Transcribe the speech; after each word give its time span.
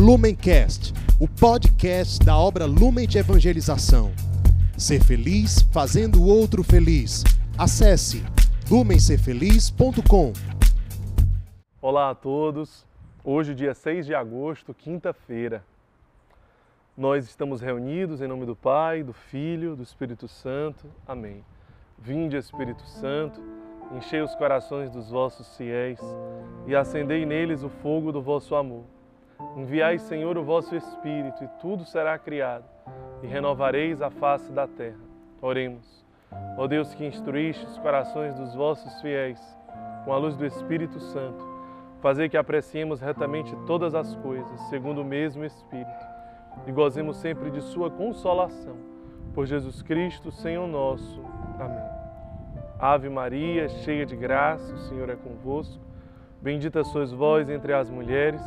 Lumencast, 0.00 0.94
o 1.20 1.28
podcast 1.28 2.24
da 2.24 2.34
obra 2.34 2.64
Lumen 2.64 3.06
de 3.06 3.18
Evangelização. 3.18 4.10
Ser 4.74 5.04
feliz 5.04 5.60
fazendo 5.74 6.22
o 6.22 6.26
outro 6.26 6.64
feliz. 6.64 7.22
Acesse 7.58 8.24
lumencerfeliz.com. 8.70 10.32
Olá 11.82 12.08
a 12.08 12.14
todos. 12.14 12.86
Hoje, 13.22 13.54
dia 13.54 13.74
6 13.74 14.06
de 14.06 14.14
agosto, 14.14 14.72
quinta-feira. 14.72 15.62
Nós 16.96 17.26
estamos 17.26 17.60
reunidos 17.60 18.22
em 18.22 18.26
nome 18.26 18.46
do 18.46 18.56
Pai, 18.56 19.02
do 19.02 19.12
Filho, 19.12 19.76
do 19.76 19.82
Espírito 19.82 20.26
Santo. 20.26 20.86
Amém. 21.06 21.44
Vinde, 21.98 22.38
Espírito 22.38 22.86
Santo, 22.86 23.38
enchei 23.94 24.22
os 24.22 24.34
corações 24.34 24.90
dos 24.90 25.10
vossos 25.10 25.58
fiéis 25.58 26.00
e 26.66 26.74
acendei 26.74 27.26
neles 27.26 27.62
o 27.62 27.68
fogo 27.68 28.10
do 28.10 28.22
vosso 28.22 28.54
amor. 28.54 28.86
Enviai, 29.56 29.98
Senhor, 29.98 30.38
o 30.38 30.44
vosso 30.44 30.74
Espírito, 30.74 31.42
e 31.44 31.48
tudo 31.60 31.84
será 31.84 32.18
criado, 32.18 32.64
e 33.22 33.26
renovareis 33.26 34.00
a 34.00 34.10
face 34.10 34.50
da 34.52 34.66
terra. 34.66 35.00
Oremos. 35.42 36.04
Ó 36.56 36.66
Deus 36.66 36.94
que 36.94 37.04
instruíste 37.04 37.64
os 37.66 37.78
corações 37.78 38.34
dos 38.34 38.54
vossos 38.54 39.00
fiéis 39.00 39.40
com 40.04 40.12
a 40.12 40.16
luz 40.16 40.36
do 40.36 40.46
Espírito 40.46 41.00
Santo, 41.00 41.44
fazer 42.00 42.28
que 42.28 42.36
apreciemos 42.36 43.00
retamente 43.00 43.54
todas 43.66 43.94
as 43.94 44.14
coisas, 44.16 44.60
segundo 44.68 45.02
o 45.02 45.04
mesmo 45.04 45.44
Espírito, 45.44 46.06
e 46.66 46.72
gozemos 46.72 47.16
sempre 47.16 47.50
de 47.50 47.60
Sua 47.60 47.90
consolação. 47.90 48.76
Por 49.34 49.46
Jesus 49.46 49.82
Cristo, 49.82 50.30
Senhor 50.30 50.66
nosso. 50.66 51.22
Amém. 51.58 51.84
Ave 52.78 53.08
Maria, 53.08 53.68
cheia 53.68 54.06
de 54.06 54.16
graça, 54.16 54.72
o 54.72 54.78
Senhor 54.78 55.10
é 55.10 55.16
convosco. 55.16 55.82
Bendita 56.40 56.82
sois 56.82 57.12
vós 57.12 57.50
entre 57.50 57.72
as 57.74 57.90
mulheres 57.90 58.40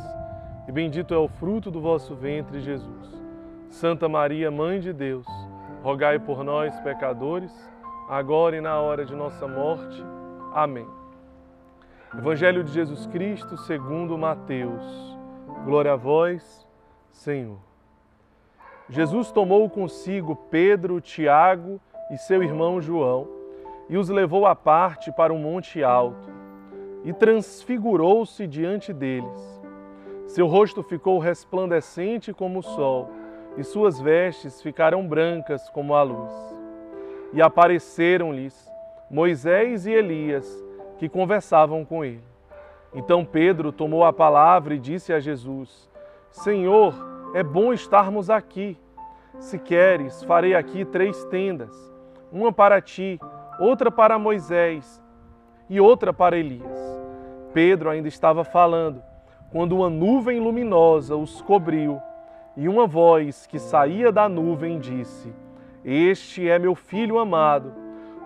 e 0.66 0.72
bendito 0.72 1.12
é 1.12 1.18
o 1.18 1.28
fruto 1.28 1.70
do 1.70 1.80
vosso 1.80 2.14
ventre, 2.14 2.60
Jesus. 2.60 3.22
Santa 3.68 4.08
Maria, 4.08 4.50
Mãe 4.50 4.80
de 4.80 4.92
Deus, 4.92 5.26
rogai 5.82 6.18
por 6.18 6.42
nós, 6.42 6.78
pecadores, 6.80 7.52
agora 8.08 8.56
e 8.56 8.60
na 8.60 8.80
hora 8.80 9.04
de 9.04 9.14
nossa 9.14 9.46
morte. 9.46 10.02
Amém. 10.54 10.86
Evangelho 12.16 12.62
de 12.62 12.72
Jesus 12.72 13.06
Cristo, 13.06 13.56
segundo 13.58 14.16
Mateus. 14.16 15.18
Glória 15.64 15.92
a 15.92 15.96
vós, 15.96 16.66
Senhor. 17.10 17.58
Jesus 18.88 19.32
tomou 19.32 19.68
consigo 19.68 20.36
Pedro, 20.36 21.00
Tiago 21.00 21.80
e 22.10 22.16
seu 22.16 22.42
irmão 22.42 22.80
João 22.80 23.26
e 23.88 23.96
os 23.96 24.08
levou 24.08 24.46
à 24.46 24.54
parte 24.54 25.12
para 25.12 25.32
um 25.32 25.38
monte 25.38 25.82
alto 25.82 26.28
e 27.02 27.12
transfigurou-se 27.12 28.46
diante 28.46 28.92
deles 28.92 29.53
seu 30.26 30.46
rosto 30.46 30.82
ficou 30.82 31.18
resplandecente 31.18 32.32
como 32.32 32.60
o 32.60 32.62
sol, 32.62 33.10
e 33.56 33.62
suas 33.62 34.00
vestes 34.00 34.60
ficaram 34.60 35.06
brancas 35.06 35.68
como 35.70 35.94
a 35.94 36.02
luz. 36.02 36.32
E 37.32 37.40
apareceram-lhes 37.40 38.68
Moisés 39.10 39.86
e 39.86 39.92
Elias, 39.92 40.64
que 40.98 41.08
conversavam 41.08 41.84
com 41.84 42.04
ele. 42.04 42.24
Então 42.94 43.24
Pedro 43.24 43.70
tomou 43.70 44.04
a 44.04 44.12
palavra 44.12 44.74
e 44.74 44.78
disse 44.78 45.12
a 45.12 45.20
Jesus: 45.20 45.90
Senhor, 46.30 46.94
é 47.34 47.42
bom 47.42 47.72
estarmos 47.72 48.30
aqui. 48.30 48.78
Se 49.38 49.58
queres, 49.58 50.22
farei 50.24 50.54
aqui 50.54 50.84
três 50.84 51.24
tendas: 51.26 51.76
uma 52.32 52.52
para 52.52 52.80
ti, 52.80 53.20
outra 53.58 53.90
para 53.90 54.18
Moisés 54.18 55.02
e 55.68 55.80
outra 55.80 56.12
para 56.12 56.36
Elias. 56.36 56.78
Pedro 57.52 57.90
ainda 57.90 58.08
estava 58.08 58.42
falando 58.44 59.02
quando 59.54 59.76
uma 59.76 59.88
nuvem 59.88 60.40
luminosa 60.40 61.14
os 61.14 61.40
cobriu 61.40 62.02
e 62.56 62.68
uma 62.68 62.88
voz 62.88 63.46
que 63.46 63.56
saía 63.56 64.10
da 64.10 64.28
nuvem 64.28 64.80
disse: 64.80 65.32
Este 65.84 66.48
é 66.48 66.58
meu 66.58 66.74
filho 66.74 67.20
amado, 67.20 67.72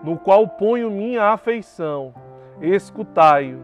no 0.03 0.17
qual 0.17 0.47
ponho 0.47 0.89
minha 0.89 1.25
afeição. 1.25 2.15
Escutai-o. 2.59 3.59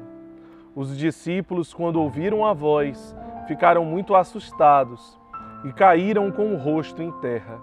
Os 0.75 0.95
discípulos, 0.95 1.73
quando 1.73 1.99
ouviram 1.99 2.45
a 2.45 2.53
voz, 2.53 3.15
ficaram 3.47 3.83
muito 3.83 4.13
assustados 4.13 5.19
e 5.63 5.73
caíram 5.73 6.31
com 6.31 6.53
o 6.53 6.57
rosto 6.57 7.01
em 7.01 7.11
terra. 7.13 7.59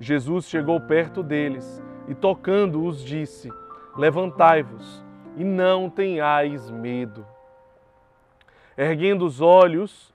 Jesus 0.00 0.46
chegou 0.48 0.80
perto 0.80 1.22
deles 1.22 1.80
e, 2.08 2.14
tocando-os, 2.14 3.04
disse: 3.04 3.52
Levantai-vos 3.96 5.04
e 5.36 5.44
não 5.44 5.88
tenhais 5.88 6.68
medo. 6.72 7.24
Erguendo 8.78 9.26
os 9.26 9.40
olhos, 9.40 10.14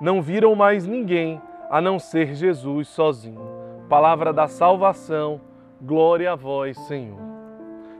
não 0.00 0.22
viram 0.22 0.54
mais 0.54 0.86
ninguém 0.86 1.42
a 1.70 1.78
não 1.78 1.98
ser 1.98 2.34
Jesus 2.34 2.88
sozinho. 2.88 3.38
Palavra 3.86 4.32
da 4.32 4.48
salvação, 4.48 5.42
glória 5.78 6.32
a 6.32 6.34
vós, 6.34 6.78
Senhor. 6.86 7.20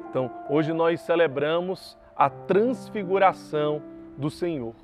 Então, 0.09 0.31
hoje 0.49 0.73
nós 0.73 1.03
celebramos 1.03 1.95
a 2.17 2.31
transfiguração 2.31 3.83
do 4.17 4.31
Senhor. 4.31 4.75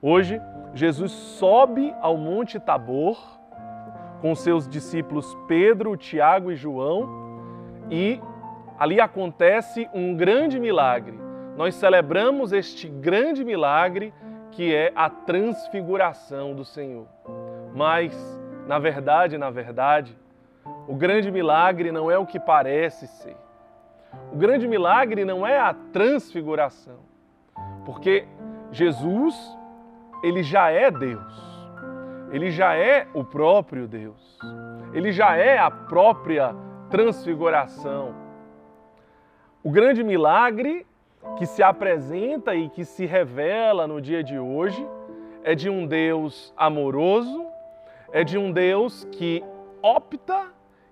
Hoje, 0.00 0.40
Jesus 0.72 1.10
sobe 1.10 1.92
ao 2.00 2.16
Monte 2.16 2.60
Tabor 2.60 3.18
com 4.20 4.36
seus 4.36 4.68
discípulos 4.68 5.36
Pedro, 5.48 5.96
Tiago 5.96 6.52
e 6.52 6.56
João 6.56 7.08
e 7.90 8.20
ali 8.78 9.00
acontece 9.00 9.88
um 9.92 10.14
grande 10.14 10.60
milagre. 10.60 11.18
Nós 11.56 11.74
celebramos 11.74 12.52
este 12.52 12.88
grande 12.88 13.44
milagre 13.44 14.14
que 14.54 14.74
é 14.74 14.92
a 14.94 15.10
transfiguração 15.10 16.54
do 16.54 16.64
Senhor. 16.64 17.06
Mas, 17.74 18.14
na 18.66 18.78
verdade, 18.78 19.36
na 19.36 19.50
verdade, 19.50 20.16
o 20.86 20.94
grande 20.94 21.30
milagre 21.30 21.90
não 21.90 22.10
é 22.10 22.16
o 22.16 22.26
que 22.26 22.38
parece 22.38 23.06
ser. 23.06 23.36
O 24.32 24.36
grande 24.36 24.68
milagre 24.68 25.24
não 25.24 25.46
é 25.46 25.58
a 25.58 25.74
transfiguração, 25.92 27.00
porque 27.84 28.26
Jesus, 28.70 29.34
ele 30.22 30.42
já 30.42 30.70
é 30.70 30.90
Deus. 30.90 31.54
Ele 32.30 32.50
já 32.50 32.74
é 32.74 33.06
o 33.12 33.24
próprio 33.24 33.86
Deus. 33.86 34.38
Ele 34.92 35.12
já 35.12 35.36
é 35.36 35.58
a 35.58 35.70
própria 35.70 36.54
transfiguração. 36.90 38.14
O 39.62 39.70
grande 39.70 40.04
milagre 40.04 40.86
que 41.36 41.46
se 41.46 41.62
apresenta 41.62 42.54
e 42.54 42.68
que 42.68 42.84
se 42.84 43.06
revela 43.06 43.86
no 43.86 44.00
dia 44.00 44.22
de 44.22 44.38
hoje 44.38 44.86
é 45.42 45.54
de 45.54 45.68
um 45.68 45.86
Deus 45.86 46.52
amoroso, 46.56 47.46
é 48.12 48.24
de 48.24 48.38
um 48.38 48.50
Deus 48.50 49.04
que 49.12 49.44
opta, 49.82 50.46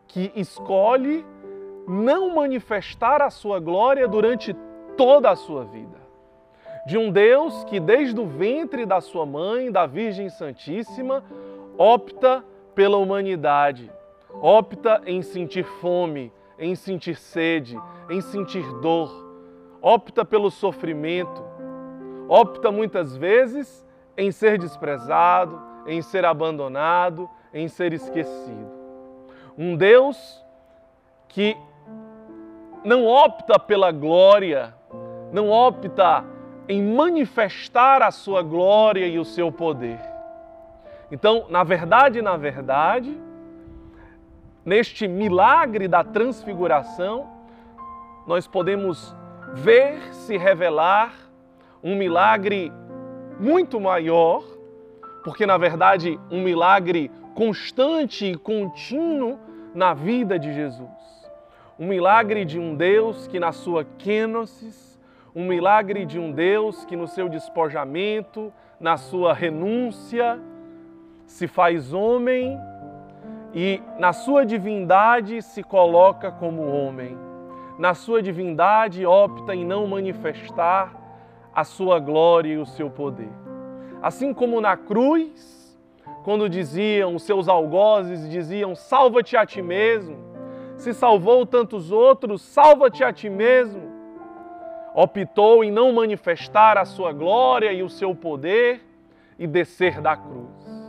que 0.06 0.30
escolhe 0.36 1.24
não 1.88 2.34
manifestar 2.34 3.22
a 3.22 3.30
sua 3.30 3.58
glória 3.58 4.06
durante 4.06 4.54
toda 4.96 5.30
a 5.30 5.36
sua 5.36 5.64
vida. 5.64 6.02
De 6.86 6.98
um 6.98 7.10
Deus 7.10 7.64
que, 7.64 7.78
desde 7.78 8.20
o 8.20 8.26
ventre 8.26 8.84
da 8.84 9.00
sua 9.00 9.24
mãe, 9.24 9.70
da 9.70 9.86
Virgem 9.86 10.28
Santíssima, 10.28 11.24
opta 11.78 12.44
pela 12.74 12.96
humanidade, 12.96 13.90
opta 14.40 15.00
em 15.06 15.22
sentir 15.22 15.64
fome, 15.64 16.32
em 16.58 16.74
sentir 16.74 17.16
sede, 17.16 17.78
em 18.10 18.20
sentir 18.20 18.64
dor, 18.80 19.31
opta 19.82 20.24
pelo 20.24 20.50
sofrimento, 20.50 21.42
opta 22.28 22.70
muitas 22.70 23.16
vezes 23.16 23.84
em 24.16 24.30
ser 24.30 24.56
desprezado, 24.56 25.60
em 25.86 26.00
ser 26.00 26.24
abandonado, 26.24 27.28
em 27.52 27.66
ser 27.66 27.92
esquecido. 27.92 28.70
Um 29.58 29.76
Deus 29.76 30.42
que 31.28 31.56
não 32.84 33.06
opta 33.06 33.58
pela 33.58 33.90
glória, 33.90 34.74
não 35.32 35.50
opta 35.50 36.24
em 36.68 36.82
manifestar 36.82 38.02
a 38.02 38.10
sua 38.10 38.42
glória 38.42 39.06
e 39.06 39.18
o 39.18 39.24
seu 39.24 39.50
poder. 39.50 40.00
Então, 41.10 41.46
na 41.48 41.64
verdade, 41.64 42.22
na 42.22 42.36
verdade, 42.36 43.20
neste 44.64 45.08
milagre 45.08 45.88
da 45.88 46.04
transfiguração, 46.04 47.28
nós 48.26 48.46
podemos 48.46 49.14
ver 49.54 50.14
se 50.14 50.36
revelar 50.36 51.12
um 51.82 51.94
milagre 51.94 52.72
muito 53.38 53.80
maior, 53.80 54.42
porque 55.24 55.44
na 55.44 55.58
verdade 55.58 56.18
um 56.30 56.42
milagre 56.42 57.10
constante 57.34 58.26
e 58.26 58.36
contínuo 58.36 59.38
na 59.74 59.94
vida 59.94 60.38
de 60.38 60.52
Jesus. 60.52 60.90
Um 61.78 61.86
milagre 61.86 62.44
de 62.44 62.58
um 62.58 62.74
Deus 62.74 63.26
que 63.26 63.40
na 63.40 63.52
sua 63.52 63.84
kenosis, 63.84 64.98
um 65.34 65.46
milagre 65.46 66.04
de 66.04 66.18
um 66.18 66.30
Deus 66.30 66.84
que 66.84 66.96
no 66.96 67.06
seu 67.06 67.28
despojamento, 67.28 68.52
na 68.78 68.96
sua 68.96 69.32
renúncia, 69.32 70.38
se 71.26 71.48
faz 71.48 71.92
homem 71.92 72.58
e 73.54 73.82
na 73.98 74.12
sua 74.12 74.44
divindade 74.44 75.42
se 75.42 75.62
coloca 75.62 76.30
como 76.30 76.62
homem 76.62 77.31
na 77.82 77.94
sua 77.94 78.22
divindade, 78.22 79.04
opta 79.04 79.56
em 79.56 79.64
não 79.64 79.88
manifestar 79.88 80.94
a 81.52 81.64
sua 81.64 81.98
glória 81.98 82.52
e 82.52 82.56
o 82.56 82.64
seu 82.64 82.88
poder. 82.88 83.32
Assim 84.00 84.32
como 84.32 84.60
na 84.60 84.76
cruz, 84.76 85.76
quando 86.22 86.48
diziam, 86.48 87.16
os 87.16 87.24
seus 87.24 87.48
algozes 87.48 88.30
diziam: 88.30 88.76
salva-te 88.76 89.36
a 89.36 89.44
ti 89.44 89.60
mesmo. 89.60 90.16
Se 90.76 90.94
salvou 90.94 91.44
tantos 91.44 91.90
outros, 91.90 92.40
salva-te 92.42 93.02
a 93.02 93.12
ti 93.12 93.28
mesmo. 93.28 93.90
Optou 94.94 95.64
em 95.64 95.72
não 95.72 95.92
manifestar 95.92 96.78
a 96.78 96.84
sua 96.84 97.12
glória 97.12 97.72
e 97.72 97.82
o 97.82 97.90
seu 97.90 98.14
poder 98.14 98.80
e 99.36 99.44
descer 99.44 100.00
da 100.00 100.16
cruz. 100.16 100.86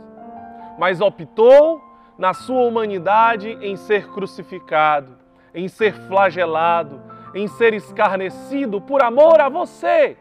Mas 0.78 1.00
optou 1.00 1.82
na 2.16 2.32
sua 2.32 2.62
humanidade 2.62 3.58
em 3.60 3.74
ser 3.74 4.08
crucificado, 4.12 5.23
em 5.54 5.68
ser 5.68 5.94
flagelado, 6.08 7.00
em 7.34 7.46
ser 7.46 7.74
escarnecido 7.74 8.80
por 8.80 9.02
amor 9.02 9.40
a 9.40 9.48
você. 9.48 10.16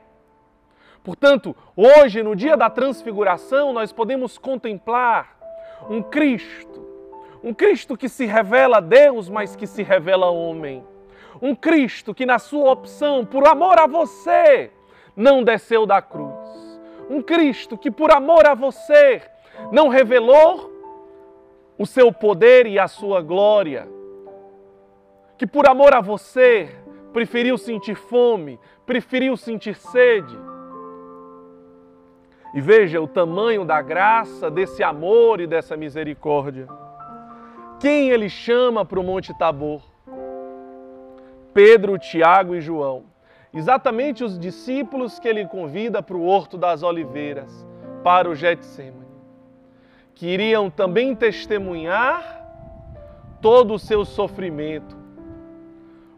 Portanto, 1.04 1.56
hoje, 1.76 2.24
no 2.24 2.36
dia 2.36 2.56
da 2.56 2.70
transfiguração, 2.70 3.74
nós 3.74 3.92
podemos 3.92 4.38
contemplar 4.38 5.38
um 5.90 6.02
Cristo, 6.02 6.82
um 7.44 7.54
Cristo 7.54 7.98
que 7.98 8.08
se 8.08 8.26
revela 8.26 8.80
Deus, 8.80 9.28
mas 9.28 9.56
que 9.56 9.68
se 9.68 9.84
revela 9.84 10.30
homem. 10.30 10.84
Um 11.42 11.54
Cristo 11.54 12.14
que, 12.14 12.26
na 12.26 12.40
sua 12.40 12.72
opção, 12.72 13.26
por 13.26 13.46
amor 13.48 13.78
a 13.80 13.86
você, 13.86 14.72
não 15.16 15.44
desceu 15.44 15.86
da 15.86 16.02
cruz. 16.02 16.80
Um 17.10 17.22
Cristo 17.22 17.78
que, 17.78 17.92
por 17.92 18.12
amor 18.12 18.48
a 18.48 18.54
você, 18.54 19.22
não 19.72 19.90
revelou 19.90 20.72
o 21.78 21.86
seu 21.86 22.14
poder 22.14 22.66
e 22.66 22.80
a 22.80 22.88
sua 22.88 23.22
glória. 23.22 23.90
Que, 25.38 25.48
por 25.48 25.68
amor 25.68 25.94
a 25.94 26.02
você, 26.02 26.70
preferiu 27.12 27.58
sentir 27.58 27.96
fome, 27.96 28.60
preferiu 28.86 29.38
sentir 29.38 29.76
sede. 29.76 30.38
E 32.54 32.62
veja 32.62 33.02
o 33.02 33.08
tamanho 33.08 33.66
da 33.66 33.82
graça, 33.82 34.50
desse 34.50 34.84
amor 34.84 35.42
e 35.42 35.48
dessa 35.48 35.76
misericórdia. 35.76 36.68
Quem 37.80 38.10
ele 38.10 38.30
chama 38.30 38.86
para 38.86 39.00
o 39.00 39.04
Monte 39.04 39.38
Tabor? 39.38 39.82
Pedro, 41.54 41.98
Tiago 41.98 42.56
e 42.56 42.62
João. 42.62 43.06
Exatamente 43.54 44.24
os 44.24 44.40
discípulos 44.40 45.20
que 45.20 45.28
ele 45.28 45.46
convida 45.46 46.02
para 46.02 46.18
o 46.18 46.26
Horto 46.26 46.58
das 46.58 46.82
Oliveiras, 46.82 47.68
para 48.04 48.28
o 48.28 48.34
Getsemane, 48.34 49.06
que 50.16 50.26
iriam 50.28 50.72
também 50.72 51.16
testemunhar 51.16 52.42
todo 53.40 53.76
o 53.76 53.80
seu 53.80 54.06
sofrimento, 54.06 54.98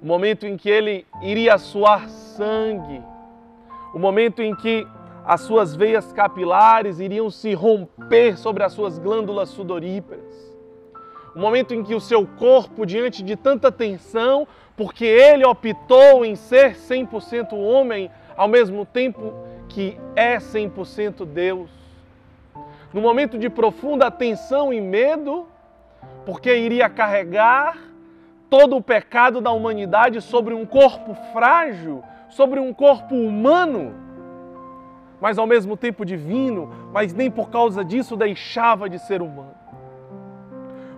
o 0.05 0.07
momento 0.07 0.45
em 0.45 0.55
que 0.55 0.69
ele 0.69 1.03
iria 1.19 1.57
suar 1.57 2.07
sangue, 2.07 3.01
o 3.91 3.97
momento 3.97 4.39
em 4.39 4.55
que 4.55 4.87
as 5.25 5.41
suas 5.41 5.75
veias 5.75 6.13
capilares 6.13 6.99
iriam 6.99 7.31
se 7.31 7.55
romper 7.55 8.37
sobre 8.37 8.61
as 8.61 8.71
suas 8.71 8.99
glândulas 8.99 9.49
sudoríparas, 9.49 10.53
o 11.35 11.39
momento 11.39 11.73
em 11.73 11.81
que 11.81 11.95
o 11.95 11.99
seu 11.99 12.23
corpo, 12.23 12.85
diante 12.85 13.23
de 13.23 13.35
tanta 13.35 13.71
tensão, 13.71 14.47
porque 14.77 15.05
ele 15.05 15.43
optou 15.43 16.23
em 16.23 16.35
ser 16.35 16.75
100% 16.75 17.53
homem, 17.53 18.11
ao 18.37 18.47
mesmo 18.47 18.85
tempo 18.85 19.33
que 19.67 19.97
é 20.15 20.37
100% 20.37 21.25
Deus, 21.25 21.71
no 22.93 23.01
momento 23.01 23.39
de 23.39 23.49
profunda 23.49 24.11
tensão 24.11 24.71
e 24.71 24.79
medo, 24.79 25.47
porque 26.27 26.55
iria 26.55 26.87
carregar 26.91 27.94
todo 28.49 28.75
o 28.75 28.81
pecado 28.81 29.41
da 29.41 29.51
humanidade 29.51 30.21
sobre 30.21 30.53
um 30.53 30.65
corpo 30.65 31.13
frágil, 31.31 32.03
sobre 32.29 32.59
um 32.59 32.73
corpo 32.73 33.15
humano, 33.15 33.93
mas 35.19 35.37
ao 35.37 35.47
mesmo 35.47 35.77
tempo 35.77 36.05
divino, 36.05 36.71
mas 36.91 37.13
nem 37.13 37.31
por 37.31 37.49
causa 37.49 37.83
disso 37.83 38.15
deixava 38.15 38.89
de 38.89 38.99
ser 38.99 39.21
humano. 39.21 39.55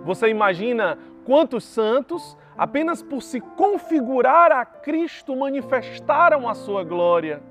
Você 0.04 0.30
imagina 0.30 0.98
quantos 1.26 1.64
santos, 1.64 2.38
apenas 2.58 3.04
por 3.04 3.22
se 3.22 3.40
configurar 3.40 4.52
a 4.52 4.66
Cristo, 4.66 5.36
manifestaram 5.36 6.48
a 6.48 6.54
sua 6.54 6.84
glória? 6.84 7.44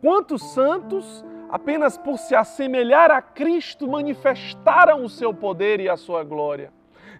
Quantos 0.00 0.42
santos, 0.52 1.24
apenas 1.48 1.98
por 1.98 2.18
se 2.18 2.34
assemelhar 2.34 3.10
a 3.10 3.20
Cristo, 3.20 3.88
manifestaram 3.88 5.04
o 5.04 5.08
seu 5.08 5.34
poder 5.34 5.80
e 5.80 5.88
a 5.88 5.96
sua 5.96 6.22
glória? 6.22 6.72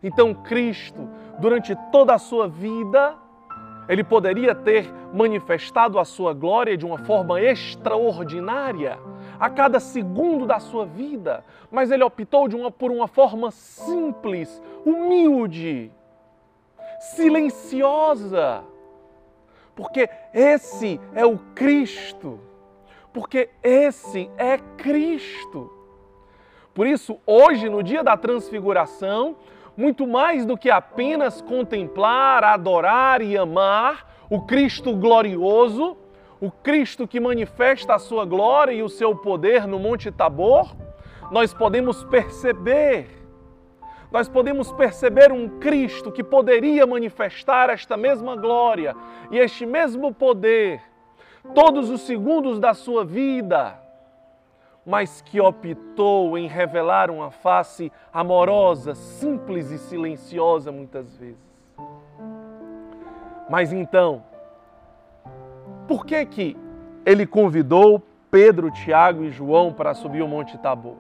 Então, 0.03 0.35
Cristo, 0.35 1.09
durante 1.39 1.75
toda 1.91 2.15
a 2.15 2.19
sua 2.19 2.49
vida, 2.49 3.17
ele 3.89 4.05
poderia 4.05 4.55
ter 4.55 4.93
manifestado 5.13 5.99
a 5.99 6.05
sua 6.05 6.35
glória 6.35 6.77
de 6.77 6.85
uma 6.85 6.99
forma 6.99 7.41
extraordinária 7.41 8.99
a 9.41 9.49
cada 9.49 9.81
segundo 9.81 10.47
da 10.47 10.59
sua 10.59 10.85
vida, 10.85 11.45
mas 11.71 11.91
ele 11.91 12.05
optou 12.05 12.49
uma, 12.55 12.71
por 12.71 12.91
uma 12.91 13.07
forma 13.09 13.51
simples, 13.51 14.63
humilde, 14.85 15.91
silenciosa. 17.01 18.63
Porque 19.75 20.11
esse 20.35 21.01
é 21.15 21.25
o 21.25 21.39
Cristo. 21.55 22.41
Porque 23.13 23.49
esse 23.63 24.31
é 24.37 24.59
Cristo. 24.77 25.73
Por 26.75 26.87
isso, 26.87 27.19
hoje, 27.27 27.69
no 27.69 27.83
dia 27.83 28.05
da 28.05 28.17
transfiguração, 28.17 29.37
muito 29.79 30.09
mais 30.09 30.45
do 30.45 30.59
que 30.59 30.69
apenas 30.69 31.41
contemplar, 31.41 32.43
adorar 32.43 33.23
e 33.23 33.39
amar 33.39 34.27
o 34.29 34.43
Cristo 34.43 34.93
glorioso, 34.97 35.97
o 36.41 36.51
Cristo 36.51 37.07
que 37.07 37.21
manifesta 37.21 37.95
a 37.95 37.99
sua 38.01 38.25
glória 38.25 38.73
e 38.73 38.83
o 38.83 38.89
seu 38.89 39.15
poder 39.15 39.69
no 39.69 39.79
Monte 39.79 40.11
Tabor, 40.11 40.75
nós 41.31 41.55
podemos 41.55 42.03
perceber, 42.03 43.09
nós 44.11 44.29
podemos 44.29 44.73
perceber 44.73 45.31
um 45.31 45.61
Cristo 45.61 46.11
que 46.11 46.25
poderia 46.25 46.85
manifestar 46.85 47.71
esta 47.71 47.97
mesma 47.97 48.35
glória 48.35 48.97
e 49.31 49.39
este 49.39 49.65
mesmo 49.65 50.13
poder 50.13 50.83
todos 51.55 51.89
os 51.89 52.01
segundos 52.01 52.59
da 52.59 52.75
sua 52.75 53.05
vida 53.05 53.81
mas 54.89 55.21
que 55.21 55.39
optou 55.39 56.39
em 56.39 56.49
revelar 56.49 57.11
uma 57.11 57.31
face 57.31 57.93
amorosa, 58.11 58.95
simples 58.95 59.71
e 59.71 59.77
silenciosa 59.77 60.73
muitas 60.73 61.15
vezes. 61.19 61.37
Mas 63.51 63.71
então, 63.71 64.23
por 65.87 66.07
que 66.07 66.25
que 66.25 66.57
ele 67.05 67.27
convidou 67.27 68.03
Pedro, 68.31 68.71
Tiago 68.71 69.25
e 69.25 69.31
João 69.31 69.75
para 69.75 69.93
subir 69.93 70.23
o 70.23 70.29
Monte 70.29 70.57
Tabor? 70.57 70.97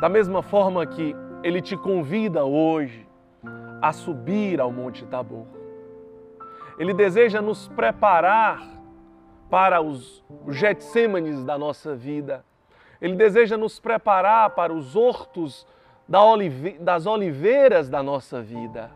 Da 0.00 0.08
mesma 0.08 0.40
forma 0.40 0.86
que 0.86 1.16
ele 1.42 1.60
te 1.60 1.76
convida 1.76 2.44
hoje 2.44 3.04
a 3.82 3.92
subir 3.92 4.60
ao 4.60 4.70
Monte 4.70 5.04
Tabor. 5.04 5.46
Ele 6.78 6.94
deseja 6.94 7.42
nos 7.42 7.66
preparar 7.66 8.62
para 9.50 9.80
os 9.80 10.22
Getsêmanes 10.48 11.42
da 11.42 11.58
nossa 11.58 11.96
vida, 11.96 12.44
ele 13.00 13.14
deseja 13.14 13.56
nos 13.56 13.78
preparar 13.78 14.50
para 14.50 14.72
os 14.72 14.96
hortos 14.96 15.66
das 16.80 17.06
oliveiras 17.06 17.88
da 17.88 18.02
nossa 18.02 18.40
vida. 18.40 18.90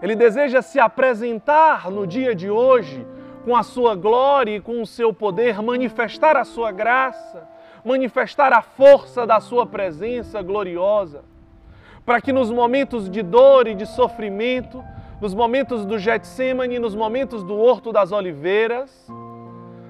Ele 0.00 0.14
deseja 0.14 0.62
se 0.62 0.78
apresentar 0.78 1.90
no 1.90 2.06
dia 2.06 2.34
de 2.34 2.48
hoje 2.48 3.04
com 3.44 3.56
a 3.56 3.62
sua 3.62 3.94
glória 3.94 4.56
e 4.56 4.60
com 4.60 4.80
o 4.80 4.86
seu 4.86 5.12
poder, 5.12 5.60
manifestar 5.60 6.36
a 6.36 6.44
sua 6.44 6.70
graça, 6.70 7.48
manifestar 7.84 8.52
a 8.52 8.62
força 8.62 9.26
da 9.26 9.40
sua 9.40 9.66
presença 9.66 10.40
gloriosa, 10.40 11.24
para 12.06 12.20
que 12.20 12.32
nos 12.32 12.50
momentos 12.50 13.10
de 13.10 13.22
dor 13.22 13.66
e 13.66 13.74
de 13.74 13.86
sofrimento, 13.86 14.84
nos 15.20 15.34
momentos 15.34 15.84
do 15.84 15.98
Getsemane, 15.98 16.78
nos 16.78 16.94
momentos 16.94 17.42
do 17.42 17.58
Horto 17.58 17.92
das 17.92 18.12
Oliveiras, 18.12 19.06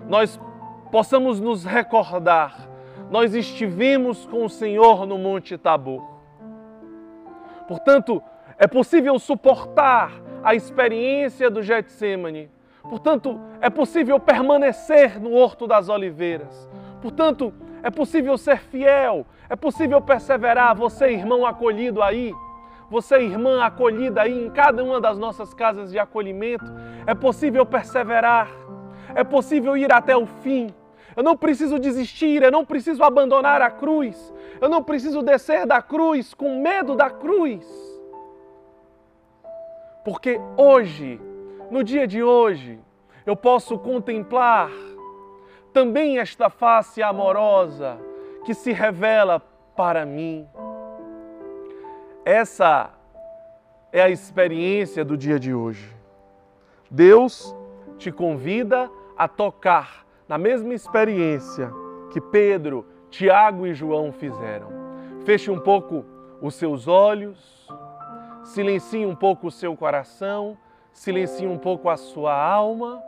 nós 0.08 0.40
possamos 0.90 1.38
nos 1.38 1.64
recordar 1.64 2.67
nós 3.10 3.34
estivemos 3.34 4.26
com 4.26 4.44
o 4.44 4.50
Senhor 4.50 5.06
no 5.06 5.18
Monte 5.18 5.56
Tabor. 5.56 6.04
Portanto, 7.66 8.22
é 8.58 8.66
possível 8.66 9.18
suportar 9.18 10.12
a 10.42 10.54
experiência 10.54 11.50
do 11.50 11.62
Getsemane. 11.62 12.50
Portanto, 12.82 13.38
é 13.60 13.68
possível 13.68 14.18
permanecer 14.18 15.20
no 15.20 15.32
Horto 15.32 15.66
das 15.66 15.88
Oliveiras. 15.88 16.68
Portanto, 17.02 17.52
é 17.82 17.90
possível 17.90 18.36
ser 18.36 18.58
fiel, 18.58 19.26
é 19.48 19.54
possível 19.54 20.00
perseverar. 20.00 20.74
Você, 20.76 21.12
irmão 21.12 21.46
acolhido 21.46 22.02
aí, 22.02 22.34
você, 22.90 23.20
irmã 23.20 23.62
acolhida 23.62 24.22
aí 24.22 24.46
em 24.46 24.50
cada 24.50 24.82
uma 24.82 25.00
das 25.00 25.18
nossas 25.18 25.52
casas 25.52 25.90
de 25.90 25.98
acolhimento, 25.98 26.64
é 27.06 27.14
possível 27.14 27.66
perseverar, 27.66 28.48
é 29.14 29.22
possível 29.22 29.76
ir 29.76 29.92
até 29.92 30.16
o 30.16 30.26
fim, 30.26 30.74
eu 31.18 31.24
não 31.24 31.36
preciso 31.36 31.80
desistir, 31.80 32.44
eu 32.44 32.52
não 32.52 32.64
preciso 32.64 33.02
abandonar 33.02 33.60
a 33.60 33.72
cruz, 33.72 34.32
eu 34.60 34.68
não 34.68 34.84
preciso 34.84 35.20
descer 35.20 35.66
da 35.66 35.82
cruz 35.82 36.32
com 36.32 36.60
medo 36.60 36.94
da 36.94 37.10
cruz. 37.10 37.66
Porque 40.04 40.40
hoje, 40.56 41.20
no 41.72 41.82
dia 41.82 42.06
de 42.06 42.22
hoje, 42.22 42.78
eu 43.26 43.34
posso 43.34 43.76
contemplar 43.80 44.70
também 45.72 46.20
esta 46.20 46.48
face 46.48 47.02
amorosa 47.02 47.98
que 48.44 48.54
se 48.54 48.70
revela 48.70 49.40
para 49.74 50.06
mim. 50.06 50.46
Essa 52.24 52.90
é 53.90 54.00
a 54.00 54.08
experiência 54.08 55.04
do 55.04 55.16
dia 55.16 55.40
de 55.40 55.52
hoje. 55.52 55.92
Deus 56.88 57.52
te 57.98 58.12
convida 58.12 58.88
a 59.16 59.26
tocar 59.26 60.06
na 60.28 60.36
mesma 60.36 60.74
experiência 60.74 61.72
que 62.10 62.20
Pedro, 62.20 62.86
Tiago 63.10 63.66
e 63.66 63.72
João 63.72 64.12
fizeram. 64.12 64.68
Feche 65.24 65.50
um 65.50 65.58
pouco 65.58 66.04
os 66.40 66.54
seus 66.54 66.86
olhos, 66.86 67.66
silencie 68.44 69.06
um 69.06 69.14
pouco 69.14 69.46
o 69.46 69.50
seu 69.50 69.76
coração, 69.76 70.56
silencie 70.92 71.46
um 71.46 71.58
pouco 71.58 71.88
a 71.88 71.96
sua 71.96 72.34
alma 72.34 73.02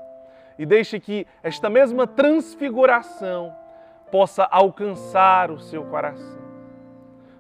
e 0.59 0.65
deixe 0.65 0.99
que 0.99 1.27
esta 1.43 1.69
mesma 1.69 2.07
transfiguração 2.07 3.55
possa 4.11 4.45
alcançar 4.45 5.51
o 5.51 5.59
seu 5.59 5.85
coração. 5.85 6.41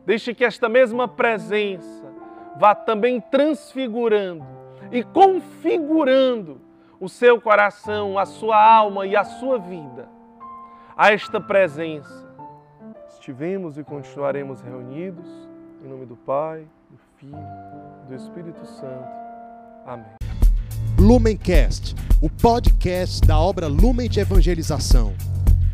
Deixe 0.04 0.34
que 0.34 0.44
esta 0.44 0.68
mesma 0.68 1.08
presença 1.08 2.06
vá 2.56 2.75
também 2.75 3.20
transfigurando 3.20 4.44
e 4.90 5.02
configurando 5.02 6.60
o 7.00 7.09
seu 7.09 7.40
coração, 7.40 8.19
a 8.19 8.26
sua 8.26 8.62
alma 8.62 9.07
e 9.07 9.16
a 9.16 9.25
sua 9.25 9.59
vida 9.59 10.21
a 11.00 11.12
esta 11.12 11.40
presença. 11.40 12.28
Estivemos 13.09 13.78
e 13.78 13.83
continuaremos 13.83 14.61
reunidos 14.61 15.26
em 15.83 15.88
nome 15.88 16.04
do 16.04 16.14
Pai, 16.14 16.66
do 16.90 16.99
Filho, 17.16 17.38
do 18.07 18.14
Espírito 18.14 18.66
Santo. 18.66 19.09
Amém. 19.87 20.12
Lumencast, 20.99 21.95
o 22.21 22.28
podcast 22.28 23.26
da 23.26 23.38
obra 23.38 23.66
Lumen 23.66 24.11
de 24.11 24.21
Evangelização. 24.21 25.14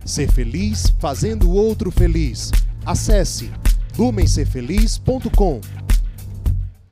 Ser 0.05 0.31
feliz 0.31 0.91
fazendo 1.01 1.51
o 1.51 1.57
outro 1.57 1.91
feliz. 1.91 2.53
Acesse 2.85 3.53
lumencerfeliz.com. 3.99 5.86